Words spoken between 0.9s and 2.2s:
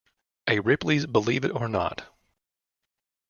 Believe It or Not!